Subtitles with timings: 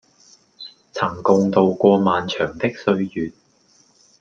[0.91, 3.31] 曾共渡過漫長的歲月